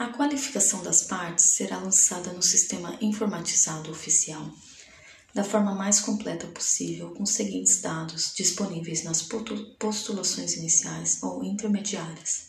A 0.00 0.08
qualificação 0.08 0.82
das 0.82 1.02
partes 1.02 1.44
será 1.44 1.76
lançada 1.76 2.32
no 2.32 2.42
sistema 2.42 2.96
informatizado 3.02 3.90
oficial, 3.90 4.50
da 5.34 5.44
forma 5.44 5.74
mais 5.74 6.00
completa 6.00 6.46
possível, 6.46 7.10
com 7.10 7.24
os 7.24 7.32
seguintes 7.32 7.82
dados 7.82 8.32
disponíveis 8.34 9.04
nas 9.04 9.20
postulações 9.78 10.54
iniciais 10.54 11.22
ou 11.22 11.44
intermediárias. 11.44 12.46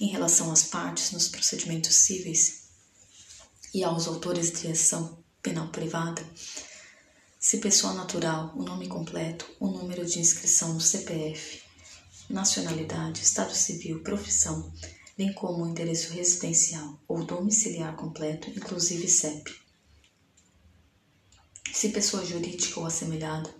Em 0.00 0.06
relação 0.06 0.50
às 0.50 0.62
partes 0.62 1.12
nos 1.12 1.28
procedimentos 1.28 1.94
cíveis 1.94 2.62
e 3.74 3.84
aos 3.84 4.08
autores 4.08 4.50
de 4.50 4.68
ação 4.68 5.22
penal 5.42 5.68
privada, 5.68 6.26
se 7.38 7.58
pessoa 7.58 7.92
natural, 7.92 8.54
o 8.56 8.62
nome 8.62 8.88
completo, 8.88 9.46
o 9.60 9.66
número 9.66 10.06
de 10.06 10.20
inscrição 10.20 10.72
no 10.72 10.80
CPF, 10.80 11.60
nacionalidade, 12.30 13.20
estado 13.20 13.54
civil, 13.54 14.02
profissão, 14.02 14.72
bem 15.16 15.32
como 15.32 15.64
o 15.64 15.68
endereço 15.68 16.12
residencial 16.12 17.00
ou 17.08 17.24
domiciliar 17.24 17.96
completo, 17.96 18.50
inclusive 18.50 19.08
CEP. 19.08 19.54
Se 21.72 21.88
pessoa 21.88 22.24
jurídica 22.24 22.80
ou 22.80 22.86
assemelhada, 22.86 23.52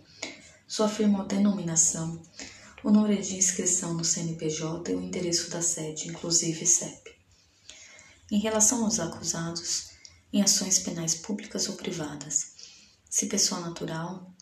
sua 0.69 0.88
firma 0.88 1.24
denominação, 1.24 2.23
o 2.84 2.91
número 2.91 3.20
de 3.23 3.37
inscrição 3.37 3.95
no 3.95 4.05
CNPJ 4.05 4.92
e 4.92 4.95
o 4.95 5.00
endereço 5.00 5.50
da 5.50 5.62
sede, 5.62 6.09
inclusive 6.09 6.66
CEP. 6.66 7.16
Em 8.30 8.38
relação 8.38 8.84
aos 8.84 9.00
acusados, 9.00 9.91
em 10.33 10.42
ações 10.42 10.80
penais 10.80 11.14
públicas 11.14 11.69
ou 11.69 11.77
privadas, 11.77 12.52
se 13.09 13.27
pessoa 13.27 13.61
natural, 13.61 14.35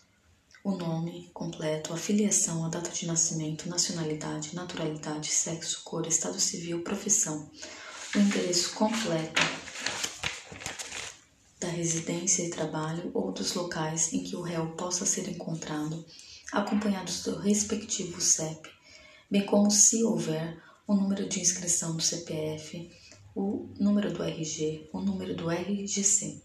o 0.65 0.75
nome 0.75 1.29
completo, 1.31 1.93
a 1.93 1.97
filiação, 1.97 2.65
a 2.65 2.69
data 2.69 2.89
de 2.89 3.05
nascimento, 3.05 3.69
nacionalidade, 3.69 4.55
naturalidade, 4.55 5.29
sexo, 5.29 5.83
cor, 5.83 6.07
estado 6.07 6.39
civil, 6.39 6.81
profissão, 6.81 7.47
o 8.15 8.17
endereço 8.17 8.73
completo 8.73 9.43
da 11.59 11.67
residência 11.67 12.41
e 12.41 12.49
trabalho 12.49 13.11
ou 13.13 13.31
dos 13.31 13.53
locais 13.53 14.11
em 14.11 14.23
que 14.23 14.35
o 14.35 14.41
réu 14.41 14.71
possa 14.71 15.05
ser 15.05 15.29
encontrado, 15.29 16.03
acompanhados 16.51 17.21
do 17.21 17.37
respectivo 17.37 18.19
CEP, 18.19 18.67
bem 19.29 19.45
como, 19.45 19.69
se 19.69 20.03
houver, 20.03 20.59
o 20.87 20.95
número 20.95 21.29
de 21.29 21.41
inscrição 21.41 21.95
do 21.95 22.01
CPF, 22.01 22.91
o 23.35 23.69
número 23.79 24.11
do 24.11 24.23
RG, 24.23 24.89
o 24.91 24.99
número 24.99 25.35
do 25.35 25.47
RGC 25.47 26.44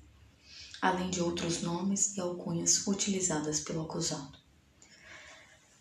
além 0.81 1.11
de 1.11 1.20
outros 1.20 1.62
nomes 1.62 2.17
e 2.17 2.20
alcunhas 2.20 2.86
utilizadas 2.86 3.61
pelo 3.61 3.83
acusado. 3.83 4.39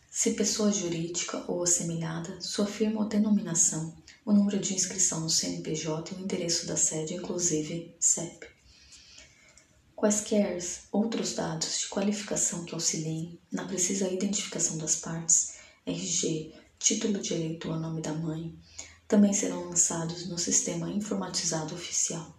Se 0.10 0.32
pessoa 0.32 0.72
jurídica 0.72 1.46
ou 1.48 1.64
assemelhada, 1.64 2.42
sua 2.42 2.66
firma 2.66 3.02
ou 3.02 3.08
denominação, 3.08 3.96
o 4.26 4.34
número 4.34 4.60
de 4.60 4.74
inscrição 4.74 5.22
no 5.22 5.30
CNPJ 5.30 6.12
e 6.12 6.18
o 6.18 6.22
endereço 6.22 6.68
da 6.68 6.76
sede, 6.76 7.14
inclusive 7.14 7.96
CEP. 8.00 8.48
Quaisquer 9.96 10.58
outros 10.92 11.34
dados 11.34 11.80
de 11.80 11.88
qualificação 11.88 12.66
que 12.66 12.74
auxiliem 12.74 13.40
na 13.52 13.66
precisa 13.66 14.08
identificação 14.08 14.78
das 14.78 14.96
partes, 14.96 15.56
RG, 15.86 16.54
título 16.78 17.20
de 17.20 17.34
eleitor, 17.34 17.80
nome 17.80 18.02
da 18.02 18.14
mãe, 18.14 18.58
também 19.08 19.34
serão 19.34 19.66
lançados 19.66 20.28
no 20.28 20.38
sistema 20.38 20.90
informatizado 20.90 21.74
oficial. 21.74 22.36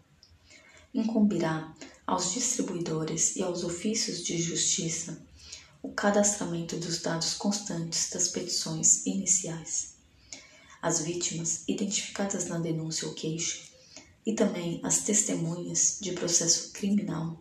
Incumbirá 0.95 1.75
aos 2.11 2.33
distribuidores 2.33 3.37
e 3.37 3.43
aos 3.45 3.63
ofícios 3.63 4.25
de 4.25 4.37
justiça 4.37 5.23
o 5.81 5.93
cadastramento 5.93 6.77
dos 6.77 7.01
dados 7.01 7.35
constantes 7.35 8.11
das 8.11 8.27
petições 8.27 9.07
iniciais. 9.07 9.95
As 10.83 11.03
vítimas 11.03 11.63
identificadas 11.69 12.47
na 12.47 12.59
denúncia 12.59 13.07
ou 13.07 13.15
queixa 13.15 13.61
e 14.27 14.33
também 14.33 14.81
as 14.83 15.05
testemunhas 15.05 15.99
de 16.01 16.11
processo 16.11 16.73
criminal, 16.73 17.39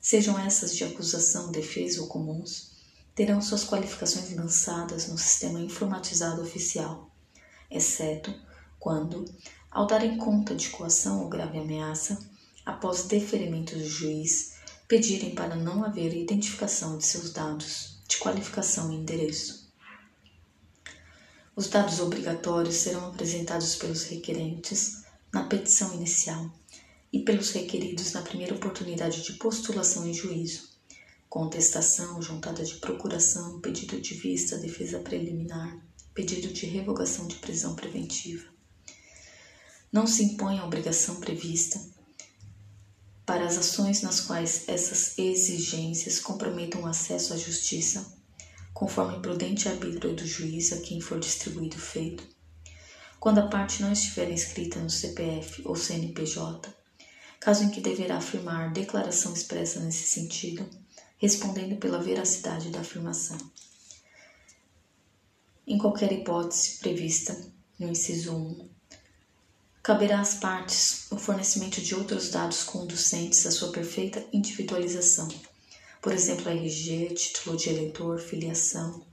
sejam 0.00 0.36
essas 0.36 0.74
de 0.74 0.82
acusação, 0.82 1.52
defesa 1.52 2.00
ou 2.00 2.08
comuns, 2.08 2.72
terão 3.14 3.40
suas 3.40 3.64
qualificações 3.64 4.34
lançadas 4.34 5.06
no 5.06 5.16
sistema 5.16 5.60
informatizado 5.60 6.42
oficial, 6.42 7.08
exceto 7.70 8.34
quando, 8.80 9.24
ao 9.70 9.86
darem 9.86 10.18
conta 10.18 10.56
de 10.56 10.70
coação 10.70 11.22
ou 11.22 11.28
grave 11.28 11.56
ameaça, 11.56 12.31
após 12.64 13.04
deferimento 13.04 13.76
do 13.76 13.84
juiz, 13.84 14.54
pedirem 14.86 15.34
para 15.34 15.56
não 15.56 15.84
haver 15.84 16.14
identificação 16.14 16.98
de 16.98 17.06
seus 17.06 17.32
dados 17.32 18.00
de 18.06 18.18
qualificação 18.18 18.92
e 18.92 18.96
endereço. 18.96 19.72
Os 21.56 21.68
dados 21.68 22.00
obrigatórios 22.00 22.76
serão 22.76 23.08
apresentados 23.08 23.76
pelos 23.76 24.04
requerentes 24.04 25.02
na 25.32 25.44
petição 25.44 25.94
inicial 25.94 26.50
e 27.12 27.20
pelos 27.20 27.50
requeridos 27.50 28.12
na 28.12 28.22
primeira 28.22 28.54
oportunidade 28.54 29.22
de 29.22 29.34
postulação 29.34 30.06
em 30.06 30.14
juízo, 30.14 30.70
contestação, 31.28 32.20
juntada 32.20 32.64
de 32.64 32.74
procuração, 32.76 33.60
pedido 33.60 34.00
de 34.00 34.14
vista, 34.14 34.58
defesa 34.58 34.98
preliminar, 34.98 35.78
pedido 36.14 36.48
de 36.52 36.66
revogação 36.66 37.26
de 37.26 37.36
prisão 37.36 37.74
preventiva. 37.74 38.46
Não 39.90 40.06
se 40.06 40.22
impõe 40.24 40.58
a 40.58 40.64
obrigação 40.64 41.16
prevista 41.16 41.80
para 43.24 43.46
as 43.46 43.56
ações 43.56 44.02
nas 44.02 44.20
quais 44.20 44.68
essas 44.68 45.16
exigências 45.18 46.18
comprometam 46.18 46.82
o 46.82 46.86
acesso 46.86 47.32
à 47.32 47.36
justiça, 47.36 48.18
conforme 48.74 49.20
prudente 49.20 49.68
arbítrio 49.68 50.14
do 50.14 50.26
juiz 50.26 50.72
a 50.72 50.80
quem 50.80 51.00
for 51.00 51.20
distribuído 51.20 51.76
o 51.76 51.80
feito, 51.80 52.26
quando 53.20 53.38
a 53.38 53.46
parte 53.46 53.80
não 53.80 53.92
estiver 53.92 54.30
inscrita 54.30 54.80
no 54.80 54.90
CPF 54.90 55.62
ou 55.64 55.76
CNPJ, 55.76 56.68
caso 57.38 57.64
em 57.64 57.70
que 57.70 57.80
deverá 57.80 58.16
afirmar 58.16 58.72
declaração 58.72 59.32
expressa 59.32 59.78
nesse 59.78 60.08
sentido, 60.08 60.68
respondendo 61.18 61.76
pela 61.76 62.02
veracidade 62.02 62.70
da 62.70 62.80
afirmação. 62.80 63.38
Em 65.64 65.78
qualquer 65.78 66.10
hipótese 66.10 66.78
prevista 66.78 67.40
no 67.78 67.88
inciso 67.88 68.34
1 68.34 68.71
Caberá 69.82 70.20
às 70.20 70.34
partes 70.34 71.10
o 71.10 71.16
fornecimento 71.16 71.80
de 71.80 71.92
outros 71.92 72.30
dados 72.30 72.62
conducentes 72.62 73.44
à 73.46 73.50
sua 73.50 73.72
perfeita 73.72 74.24
individualização, 74.32 75.26
por 76.00 76.12
exemplo, 76.12 76.48
RG, 76.48 77.12
título 77.14 77.56
de 77.56 77.68
eleitor, 77.68 78.20
filiação, 78.20 79.04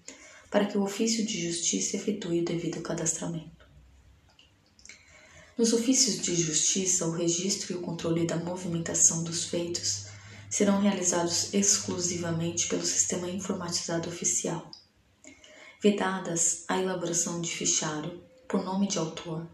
para 0.52 0.66
que 0.66 0.78
o 0.78 0.84
ofício 0.84 1.26
de 1.26 1.42
justiça 1.42 1.98
efetue 1.98 2.42
o 2.42 2.46
devido 2.46 2.84
cadastramento. 2.84 3.66
Nos 5.58 5.74
ofícios 5.74 6.22
de 6.22 6.36
justiça, 6.36 7.08
o 7.08 7.14
registro 7.14 7.74
e 7.74 7.76
o 7.76 7.82
controle 7.82 8.28
da 8.28 8.38
movimentação 8.38 9.24
dos 9.24 9.46
feitos 9.46 10.06
serão 10.52 10.80
realizados 10.80 11.52
exclusivamente 11.52 12.68
pelo 12.68 12.86
sistema 12.86 13.28
informatizado 13.28 14.08
oficial, 14.08 14.70
vedadas 15.82 16.64
a 16.68 16.80
elaboração 16.80 17.42
de 17.42 17.50
fichário 17.50 18.22
por 18.48 18.64
nome 18.64 18.88
de 18.88 19.00
autor 19.00 19.48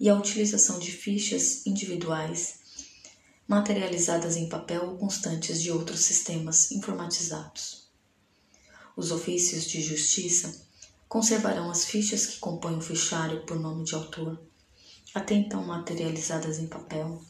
e 0.00 0.08
a 0.08 0.14
utilização 0.14 0.78
de 0.78 0.92
fichas 0.92 1.66
individuais 1.66 2.58
materializadas 3.48 4.36
em 4.36 4.48
papel 4.48 4.84
ou 4.84 4.98
constantes 4.98 5.62
de 5.62 5.72
outros 5.72 6.00
sistemas 6.00 6.70
informatizados. 6.70 7.88
Os 8.94 9.10
ofícios 9.10 9.64
de 9.64 9.80
justiça 9.80 10.66
conservarão 11.08 11.70
as 11.70 11.86
fichas 11.86 12.26
que 12.26 12.38
compõem 12.38 12.76
o 12.76 12.82
fichário 12.82 13.46
por 13.46 13.58
nome 13.58 13.84
de 13.84 13.94
autor, 13.94 14.38
até 15.14 15.34
então 15.34 15.64
materializadas 15.64 16.58
em 16.58 16.66
papel, 16.66 17.22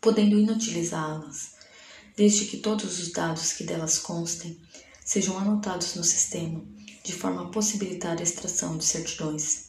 podendo 0.00 0.38
inutilizá-las, 0.38 1.52
desde 2.16 2.46
que 2.46 2.56
todos 2.56 2.98
os 2.98 3.12
dados 3.12 3.52
que 3.52 3.62
delas 3.62 3.98
constem 3.98 4.60
sejam 5.04 5.38
anotados 5.38 5.94
no 5.94 6.02
sistema, 6.02 6.64
de 7.04 7.12
forma 7.12 7.44
a 7.44 7.50
possibilitar 7.50 8.18
a 8.18 8.22
extração 8.22 8.76
de 8.76 8.84
certidões 8.84 9.67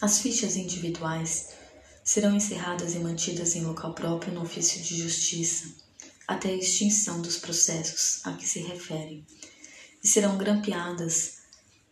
as 0.00 0.18
fichas 0.18 0.56
individuais 0.56 1.48
serão 2.04 2.36
encerradas 2.36 2.94
e 2.94 2.98
mantidas 2.98 3.56
em 3.56 3.62
local 3.62 3.94
próprio 3.94 4.34
no 4.34 4.42
ofício 4.42 4.82
de 4.82 4.96
justiça 5.02 5.74
até 6.28 6.50
a 6.50 6.56
extinção 6.56 7.22
dos 7.22 7.38
processos 7.38 8.20
a 8.24 8.32
que 8.34 8.46
se 8.46 8.60
referem 8.60 9.26
e 10.04 10.06
serão 10.06 10.36
grampeadas 10.36 11.38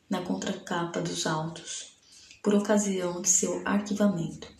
na 0.09 0.23
contracapa 0.23 1.01
dos 1.01 1.27
autos 1.27 1.95
por 2.43 2.55
ocasião 2.55 3.23
de 3.23 3.29
seu 3.29 3.67
arquivamento, 3.67 4.53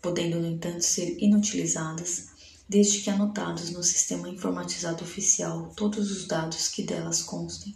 podendo, 0.00 0.38
no 0.38 0.46
entanto, 0.46 0.82
ser 0.82 1.18
inutilizadas 1.18 2.28
desde 2.68 3.00
que 3.00 3.10
anotados 3.10 3.70
no 3.70 3.82
sistema 3.82 4.28
informatizado 4.28 5.02
oficial 5.02 5.72
todos 5.76 6.10
os 6.10 6.28
dados 6.28 6.68
que 6.68 6.84
delas 6.84 7.20
constem, 7.20 7.74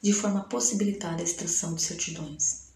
de 0.00 0.12
forma 0.12 0.40
a 0.40 0.44
possibilitar 0.44 1.18
a 1.18 1.22
extração 1.22 1.74
de 1.74 1.82
certidões. 1.82 2.71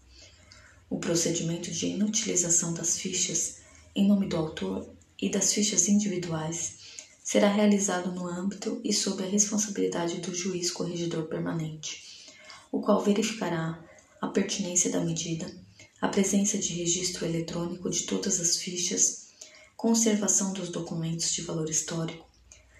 O 0.89 0.99
procedimento 0.99 1.69
de 1.69 1.87
inutilização 1.87 2.73
das 2.73 2.97
fichas 2.97 3.57
em 3.93 4.07
nome 4.07 4.27
do 4.27 4.37
autor 4.37 4.89
e 5.21 5.29
das 5.29 5.51
fichas 5.51 5.89
individuais 5.89 6.77
será 7.23 7.49
realizado 7.49 8.11
no 8.11 8.25
âmbito 8.25 8.79
e 8.83 8.93
sob 8.93 9.21
a 9.21 9.27
responsabilidade 9.27 10.21
do 10.21 10.33
juiz 10.33 10.71
corregedor 10.71 11.25
permanente, 11.27 12.31
o 12.71 12.79
qual 12.79 13.03
verificará 13.03 13.83
a 14.21 14.27
pertinência 14.27 14.89
da 14.89 15.01
medida 15.01 15.51
a 15.99 16.07
presença 16.07 16.57
de 16.57 16.73
registro 16.73 17.25
eletrônico 17.25 17.89
de 17.89 18.03
todas 18.03 18.39
as 18.39 18.57
fichas, 18.57 19.29
conservação 19.75 20.53
dos 20.53 20.69
documentos 20.69 21.31
de 21.33 21.41
valor 21.41 21.69
histórico, 21.69 22.25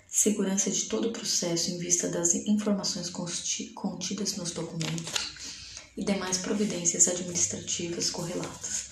segurança 0.08 0.70
de 0.70 0.86
todo 0.86 1.10
o 1.10 1.12
processo 1.12 1.72
em 1.72 1.78
vista 1.78 2.08
das 2.08 2.36
informações 2.36 3.10
contidas 3.10 4.36
nos 4.38 4.52
documentos 4.52 5.37
e 5.98 6.04
demais 6.04 6.38
providências 6.38 7.08
administrativas 7.08 8.12
correlatas. 8.12 8.92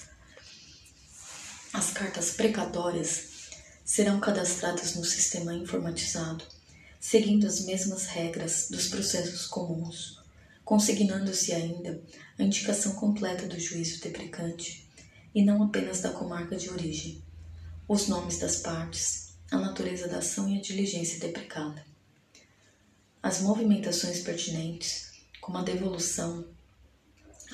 As 1.71 1.91
cartas 1.91 2.31
precatórias 2.31 3.35
serão 3.85 4.19
cadastradas 4.19 4.95
no 4.95 5.05
sistema 5.05 5.53
informatizado, 5.53 6.43
seguindo 6.99 7.45
as 7.45 7.61
mesmas 7.61 8.07
regras 8.07 8.67
dos 8.71 8.87
processos 8.87 9.45
comuns, 9.45 10.19
consignando-se 10.63 11.53
ainda 11.53 12.01
a 12.39 12.43
indicação 12.43 12.93
completa 12.95 13.45
do 13.45 13.59
juízo 13.59 14.01
deprecante 14.01 14.89
e 15.35 15.45
não 15.45 15.61
apenas 15.61 16.01
da 16.01 16.09
comarca 16.09 16.55
de 16.55 16.71
origem, 16.71 17.21
os 17.87 18.07
nomes 18.07 18.39
das 18.39 18.57
partes, 18.57 19.35
a 19.51 19.57
natureza 19.57 20.07
da 20.07 20.17
ação 20.17 20.49
e 20.49 20.57
a 20.57 20.61
diligência 20.61 21.19
deprecada. 21.19 21.85
As 23.21 23.41
movimentações 23.41 24.21
pertinentes, 24.21 25.11
como 25.39 25.59
a 25.59 25.61
devolução 25.61 26.54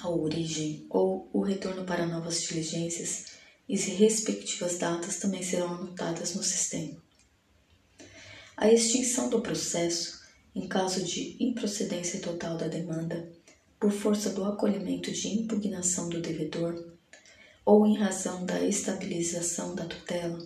à 0.04 0.10
origem 0.10 0.86
ou 0.90 1.30
o 1.32 1.42
retorno 1.42 1.84
para 1.86 2.06
novas 2.06 2.42
diligências 2.42 3.26
e 3.68 3.76
respectivas 3.76 4.78
datas 4.78 5.18
também 5.18 5.42
serão 5.42 5.76
anotadas 5.76 6.36
no 6.36 6.44
sistema. 6.44 7.02
A 8.58 8.72
extinção 8.72 9.30
do 9.30 9.42
processo, 9.42 10.22
em 10.54 10.68
caso 10.68 11.04
de 11.04 11.38
improcedência 11.40 12.20
total 12.20 12.58
da 12.58 12.68
demanda, 12.68 13.32
por 13.80 13.92
força 13.92 14.30
do 14.30 14.44
acolhimento 14.44 15.12
de 15.12 15.28
impugnação 15.30 16.10
do 16.10 16.22
devedor, 16.22 16.92
ou 17.66 17.88
em 17.88 17.98
razão 17.98 18.46
da 18.46 18.62
estabilização 18.62 19.74
da 19.74 19.86
tutela, 19.86 20.46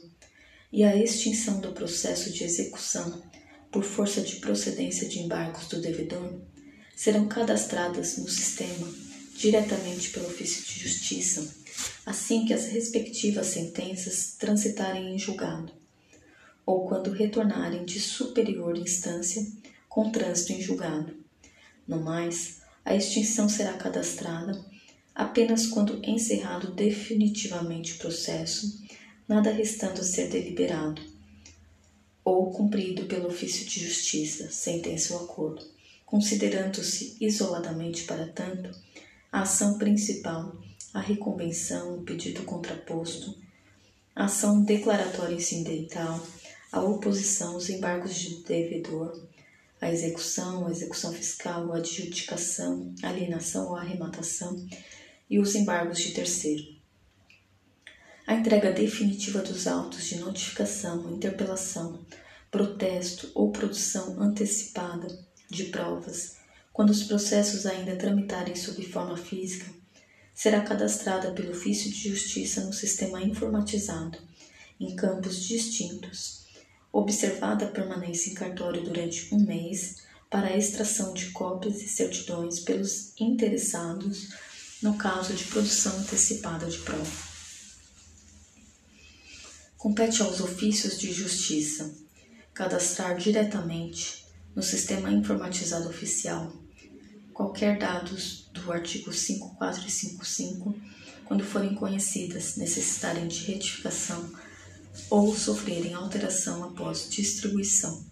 e 0.72 0.84
a 0.84 0.96
extinção 0.96 1.60
do 1.60 1.72
processo 1.72 2.32
de 2.32 2.44
execução 2.44 3.24
por 3.72 3.84
força 3.84 4.22
de 4.22 4.36
procedência 4.38 5.08
de 5.08 5.20
embargos 5.20 5.68
do 5.68 5.82
devedor, 5.82 6.42
serão 6.96 7.28
cadastradas 7.28 8.18
no 8.18 8.30
sistema 8.30 9.05
diretamente 9.36 10.10
pelo 10.12 10.28
ofício 10.28 10.64
de 10.64 10.80
justiça, 10.80 11.54
assim 12.06 12.46
que 12.46 12.54
as 12.54 12.68
respectivas 12.68 13.48
sentenças 13.48 14.36
transitarem 14.40 15.14
em 15.14 15.20
julgado, 15.20 15.72
ou 16.66 16.88
quando 16.88 17.12
retornarem 17.12 17.84
de 17.84 18.00
superior 18.00 18.78
instância 18.78 19.46
com 19.90 20.10
trânsito 20.10 20.54
em 20.54 20.62
julgado. 20.62 21.14
No 21.88 22.02
mais, 22.02 22.62
a 22.84 22.96
extinção 22.96 23.48
será 23.50 23.74
cadastrada 23.74 24.64
apenas 25.14 25.68
quando 25.68 26.02
encerrado 26.04 26.74
definitivamente 26.74 27.94
o 27.94 27.98
processo, 27.98 28.84
nada 29.28 29.52
restando 29.52 30.02
a 30.02 30.04
ser 30.04 30.30
deliberado, 30.30 31.02
ou 32.24 32.52
cumprido 32.52 33.06
pelo 33.06 33.28
ofício 33.28 33.66
de 33.66 33.86
justiça, 33.86 34.50
sentença 34.50 35.14
ou 35.14 35.24
acordo, 35.24 35.64
considerando-se 36.06 37.16
isoladamente, 37.22 38.04
para 38.04 38.28
tanto, 38.28 38.70
a 39.36 39.42
ação 39.42 39.78
principal, 39.78 40.56
a 40.94 41.02
reconvenção, 41.02 41.98
o 41.98 42.04
pedido 42.04 42.44
contraposto, 42.44 43.38
a 44.16 44.24
ação 44.24 44.64
declaratória 44.64 45.36
incidental, 45.36 46.26
a 46.72 46.82
oposição, 46.82 47.58
os 47.58 47.70
embargos 47.70 48.16
de 48.16 48.42
devedor, 48.44 49.28
a 49.82 49.92
execução, 49.92 50.66
a 50.66 50.72
execução 50.72 51.12
fiscal, 51.12 51.74
a 51.74 51.80
adjudicação, 51.80 52.96
a 53.04 53.10
alienação 53.10 53.68
ou 53.68 53.76
arrematação. 53.76 54.66
E 55.30 55.38
os 55.38 55.54
embargos 55.54 55.98
de 55.98 56.14
terceiro. 56.14 56.64
A 58.26 58.36
entrega 58.36 58.72
definitiva 58.72 59.42
dos 59.42 59.68
autos 59.68 60.06
de 60.06 60.18
notificação, 60.20 61.12
interpelação, 61.12 62.00
protesto 62.50 63.30
ou 63.36 63.52
produção 63.52 64.18
antecipada 64.22 65.10
de 65.50 65.66
provas 65.66 66.45
quando 66.76 66.90
os 66.90 67.04
processos 67.04 67.66
ainda 67.66 67.96
tramitarem 67.96 68.54
sob 68.54 68.86
forma 68.86 69.16
física, 69.16 69.66
será 70.34 70.60
cadastrada 70.60 71.32
pelo 71.32 71.52
ofício 71.52 71.90
de 71.90 72.10
justiça 72.10 72.66
no 72.66 72.74
sistema 72.74 73.22
informatizado, 73.22 74.18
em 74.78 74.94
campos 74.94 75.42
distintos, 75.42 76.44
observada 76.92 77.64
a 77.64 77.70
permanência 77.70 78.30
em 78.30 78.34
cartório 78.34 78.84
durante 78.84 79.34
um 79.34 79.40
mês 79.40 80.04
para 80.30 80.48
a 80.48 80.58
extração 80.58 81.14
de 81.14 81.30
cópias 81.30 81.82
e 81.82 81.88
certidões 81.88 82.60
pelos 82.60 83.14
interessados 83.18 84.34
no 84.82 84.98
caso 84.98 85.34
de 85.34 85.46
produção 85.46 85.98
antecipada 86.00 86.66
de 86.66 86.80
prova. 86.80 87.10
Compete 89.78 90.22
aos 90.22 90.42
ofícios 90.42 91.00
de 91.00 91.14
justiça 91.14 91.96
cadastrar 92.54 93.16
diretamente 93.16 94.26
no 94.54 94.62
sistema 94.62 95.10
informatizado 95.10 95.88
oficial 95.88 96.65
qualquer 97.36 97.78
dados 97.78 98.48
do 98.54 98.72
artigo 98.72 99.12
54 99.12 99.86
e 99.86 99.92
55 99.92 100.74
quando 101.26 101.44
forem 101.44 101.76
conhecidas, 101.76 102.56
necessitarem 102.56 103.28
de 103.28 103.44
retificação 103.44 104.32
ou 105.10 105.36
sofrerem 105.36 105.94
alteração 105.94 106.64
após 106.64 107.10
distribuição. 107.10 108.06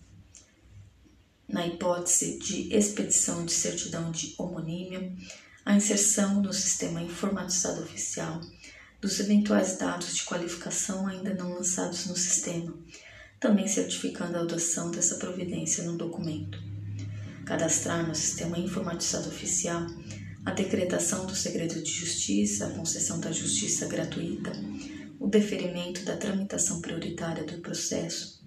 Na 1.48 1.66
hipótese 1.66 2.38
de 2.38 2.76
expedição 2.76 3.46
de 3.46 3.54
certidão 3.54 4.12
de 4.12 4.36
homonímia, 4.38 5.16
a 5.64 5.74
inserção 5.74 6.42
no 6.42 6.52
sistema 6.52 7.02
informatizado 7.02 7.82
oficial 7.82 8.42
dos 9.00 9.22
eventuais 9.22 9.78
dados 9.78 10.18
de 10.18 10.24
qualificação 10.24 11.08
ainda 11.08 11.34
não 11.34 11.54
lançados 11.54 12.08
no 12.08 12.16
sistema, 12.18 12.74
também 13.40 13.70
certificando 13.70 14.38
a 14.38 14.42
adoção 14.42 14.92
dessa 14.92 15.16
providência 15.16 15.84
no 15.86 15.96
documento 15.96 16.73
cadastrar 17.46 18.08
no 18.08 18.16
sistema 18.16 18.58
informatizado 18.58 19.28
oficial 19.28 19.86
a 20.46 20.52
decretação 20.52 21.26
do 21.26 21.36
segredo 21.36 21.82
de 21.82 21.92
justiça, 21.92 22.68
a 22.68 22.72
concessão 22.72 23.20
da 23.20 23.32
justiça 23.32 23.88
gratuita, 23.88 24.52
o 25.20 25.28
deferimento 25.28 26.04
da 26.04 26.18
tramitação 26.18 26.82
prioritária 26.82 27.46
do 27.46 27.60
processo, 27.60 28.44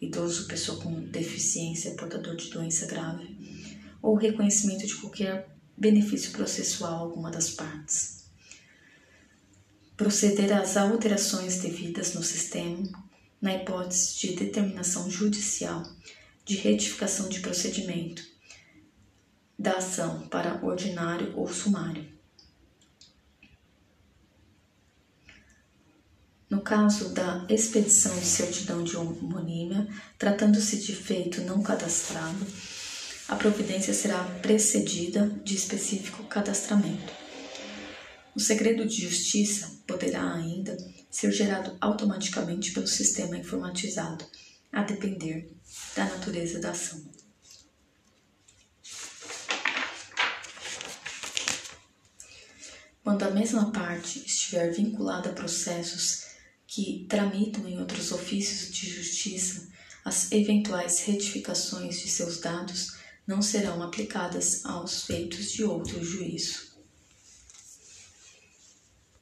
idoso, 0.00 0.46
pessoa 0.46 0.80
com 0.80 1.00
deficiência, 1.00 1.94
portador 1.94 2.36
de 2.36 2.50
doença 2.50 2.86
grave, 2.86 3.36
ou 4.00 4.14
reconhecimento 4.14 4.86
de 4.86 4.94
qualquer 4.94 5.48
benefício 5.76 6.30
processual 6.32 6.92
a 6.92 6.98
alguma 6.98 7.30
das 7.30 7.50
partes. 7.50 8.24
Proceder 9.96 10.52
às 10.52 10.76
alterações 10.76 11.58
devidas 11.58 12.14
no 12.14 12.22
sistema, 12.22 12.88
na 13.40 13.56
hipótese 13.56 14.18
de 14.20 14.36
determinação 14.36 15.10
judicial 15.10 15.82
de 16.44 16.56
retificação 16.56 17.28
de 17.28 17.40
procedimento, 17.40 18.22
da 19.60 19.72
ação 19.72 20.26
para 20.28 20.64
ordinário 20.64 21.34
ou 21.36 21.46
sumário. 21.46 22.08
No 26.48 26.62
caso 26.62 27.10
da 27.10 27.46
expedição 27.46 28.18
de 28.18 28.24
certidão 28.24 28.82
de 28.82 28.96
homonímia, 28.96 29.86
tratando-se 30.18 30.80
de 30.80 30.96
feito 30.96 31.42
não 31.42 31.62
cadastrado, 31.62 32.46
a 33.28 33.36
providência 33.36 33.92
será 33.92 34.24
precedida 34.40 35.28
de 35.44 35.54
específico 35.54 36.24
cadastramento. 36.24 37.12
O 38.34 38.40
segredo 38.40 38.86
de 38.86 39.02
justiça 39.02 39.78
poderá 39.86 40.34
ainda 40.34 40.74
ser 41.10 41.30
gerado 41.32 41.76
automaticamente 41.82 42.72
pelo 42.72 42.86
sistema 42.86 43.36
informatizado, 43.36 44.24
a 44.72 44.82
depender 44.82 45.54
da 45.94 46.06
natureza 46.06 46.58
da 46.58 46.70
ação. 46.70 47.19
Quando 53.02 53.22
a 53.22 53.30
mesma 53.30 53.72
parte 53.72 54.18
estiver 54.26 54.72
vinculada 54.72 55.30
a 55.30 55.32
processos 55.32 56.26
que 56.66 57.06
tramitam 57.08 57.66
em 57.66 57.78
outros 57.78 58.12
ofícios 58.12 58.70
de 58.72 58.88
justiça, 58.90 59.68
as 60.04 60.30
eventuais 60.32 61.00
retificações 61.00 62.00
de 62.00 62.08
seus 62.08 62.40
dados 62.40 62.96
não 63.26 63.40
serão 63.40 63.82
aplicadas 63.82 64.64
aos 64.64 65.04
feitos 65.04 65.52
de 65.52 65.64
outro 65.64 66.02
juízo. 66.02 66.69